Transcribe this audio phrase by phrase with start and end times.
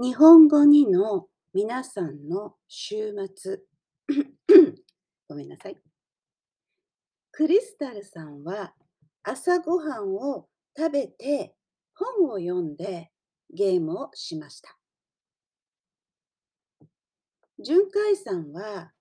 [0.00, 3.62] 日本語にの皆さんの週末。
[5.28, 5.82] ごめんなさい。
[7.32, 8.76] クリスタルさんは
[9.24, 11.56] 朝ごはんを食べて
[11.96, 13.10] 本を読んで
[13.50, 14.78] ゲームをしました。
[17.58, 18.92] 純海さんは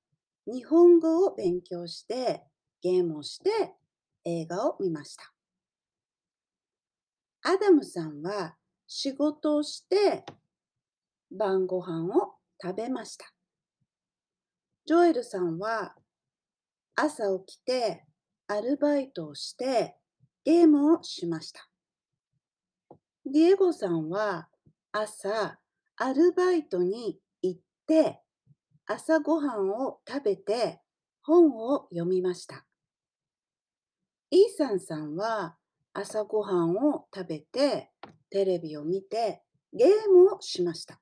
[0.48, 2.44] 日本語を勉強して
[2.82, 3.76] ゲームをして
[4.26, 5.32] 映画を見ました。
[7.44, 8.58] アダムさんは
[8.88, 10.26] 仕事をして
[11.32, 13.32] 晩ご飯を食べました。
[14.86, 15.96] ジョエルさんは
[16.96, 18.06] 朝起きて
[18.48, 19.96] アルバイトをして
[20.46, 21.68] ゲームをしました。
[23.26, 24.48] ディエゴさんは
[24.92, 25.60] 朝
[25.98, 28.22] アルバイトに行って
[28.86, 30.80] 朝ごはんを食べて
[31.22, 32.66] 本を読みました。
[34.32, 35.58] イーサンさんは
[35.94, 37.92] 朝ごはんを食べて
[38.30, 39.42] テレビを見て
[39.74, 41.00] ゲームをしました。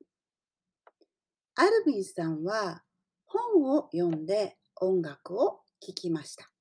[1.57, 2.81] アルビンさんは
[3.25, 6.51] 本を読んで音楽を聴きました。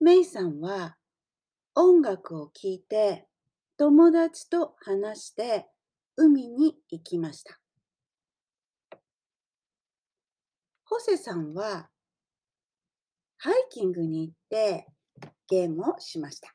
[0.00, 0.96] メイさんは
[1.74, 3.26] 音楽を聴いて
[3.76, 5.66] 友達と話して
[6.16, 7.58] 海に行きました。
[10.86, 11.90] ホセさんは
[13.36, 14.86] ハイキングに行って
[15.48, 16.54] ゲームをしました。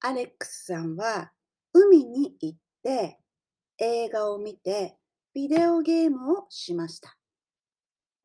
[0.00, 1.32] アレックスさんは
[1.72, 3.18] 海に行って
[3.78, 4.96] 映画を見て
[5.32, 7.16] ビデオゲームをしました。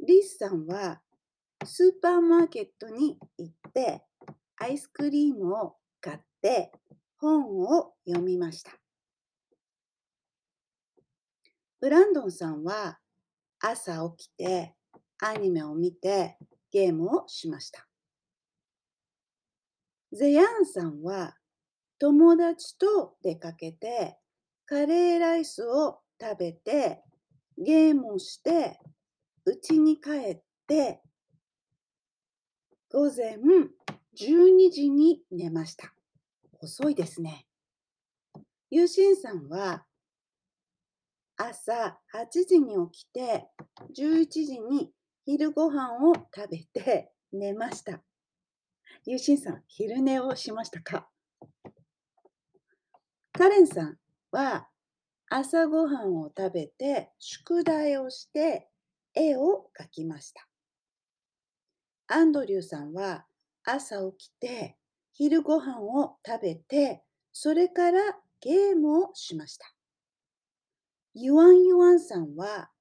[0.06, 1.02] リスさんは
[1.64, 4.04] スーパーマーケットに行って
[4.58, 6.72] アイスクリームを買って
[7.18, 8.72] 本を読みました。
[11.80, 12.98] ブランドンさんは
[13.60, 14.74] 朝起きて
[15.20, 16.38] アニメを見て
[16.72, 17.88] ゲームをしました。
[20.12, 21.36] ゼヤンさんは
[22.00, 24.18] 友達と出かけて
[24.66, 27.04] カレーライスを食べて
[27.58, 28.80] ゲームをして
[29.46, 31.02] 家に帰って
[32.92, 33.38] 午前
[34.18, 35.94] 12時に寝ました。
[36.62, 37.46] 遅いですね。
[38.70, 39.86] ユーシンさんは
[41.36, 43.48] 朝8時に起きて
[43.98, 44.92] 11時に
[45.26, 48.02] 昼ご飯を食べて寝ました。
[49.06, 51.10] ゆうしんさん、昼寝をしましたか？
[53.34, 53.98] カレンさん
[54.34, 54.68] は
[55.30, 58.68] 朝ごはんを食べて宿題をして
[59.16, 60.48] 絵を描きました。
[62.08, 63.26] アンドリューさんは
[63.64, 64.76] 朝起きて
[65.14, 68.00] 昼ご飯を食べてそれから
[68.42, 69.66] ゲームをしました。
[71.14, 72.72] ユワンユワンさんは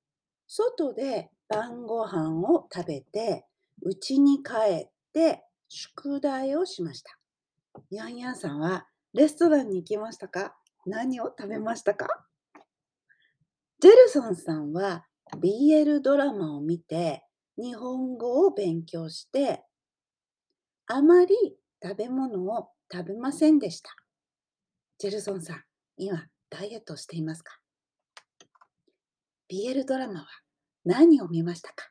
[0.49, 3.45] 外で晩ご飯を食べて、
[3.83, 4.53] 家に帰
[4.87, 7.19] って宿題をしました。
[7.91, 10.57] ヤンヤンさんはレストランに行きましたか？
[10.87, 12.07] 何を食べましたか？
[13.81, 15.07] ジェルソンさんは
[15.37, 17.25] BL ドラマを見て
[17.57, 19.65] 日本語を勉強して
[20.87, 21.35] あまり
[21.83, 23.91] 食べ物を食べませんでした。
[24.99, 25.65] ジェルソンさん、
[25.97, 27.59] 今ダイエットしていますか
[29.51, 30.27] ?BL ドラマは
[30.85, 31.91] 何を見ましたか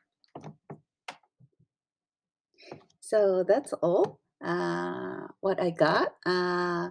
[3.02, 4.18] ？So that's all.
[4.40, 6.12] Uh, what I got.
[6.24, 6.90] Uh,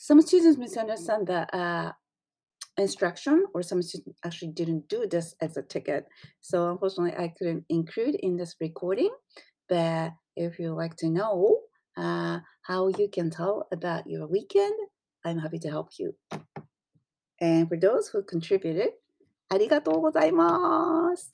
[0.00, 1.92] some students misunderstand the uh,
[2.76, 6.06] instruction, or some students actually didn't do this as a ticket.
[6.40, 9.10] So unfortunately, I couldn't include in this recording.
[9.68, 11.60] But if you like to know
[11.96, 14.74] uh, how you can tell about your weekend,
[15.24, 16.14] I'm happy to help you.
[17.40, 18.90] And for those who contributed,
[19.48, 21.30] ありがとうございます。